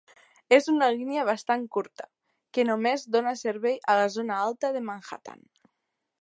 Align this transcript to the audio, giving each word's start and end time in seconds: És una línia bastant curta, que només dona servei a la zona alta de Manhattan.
És 0.55 0.67
una 0.71 0.87
línia 0.93 1.25
bastant 1.27 1.67
curta, 1.77 2.07
que 2.57 2.65
només 2.71 3.05
dona 3.17 3.35
servei 3.43 3.77
a 3.95 3.99
la 4.01 4.09
zona 4.17 4.41
alta 4.49 4.73
de 4.79 4.83
Manhattan. 4.89 5.47